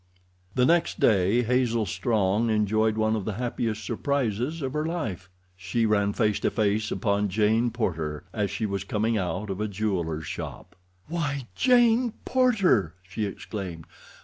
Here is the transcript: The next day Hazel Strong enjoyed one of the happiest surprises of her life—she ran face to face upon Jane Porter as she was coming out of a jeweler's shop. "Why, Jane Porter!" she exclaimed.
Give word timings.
The 0.55 0.65
next 0.65 0.99
day 0.99 1.43
Hazel 1.43 1.85
Strong 1.85 2.49
enjoyed 2.49 2.97
one 2.97 3.15
of 3.15 3.23
the 3.23 3.33
happiest 3.35 3.85
surprises 3.85 4.63
of 4.63 4.73
her 4.73 4.83
life—she 4.83 5.85
ran 5.85 6.11
face 6.13 6.39
to 6.39 6.49
face 6.49 6.89
upon 6.89 7.29
Jane 7.29 7.69
Porter 7.69 8.23
as 8.33 8.49
she 8.49 8.65
was 8.65 8.83
coming 8.83 9.15
out 9.19 9.51
of 9.51 9.61
a 9.61 9.67
jeweler's 9.67 10.25
shop. 10.25 10.75
"Why, 11.07 11.45
Jane 11.53 12.13
Porter!" 12.25 12.95
she 13.03 13.25
exclaimed. 13.27 13.85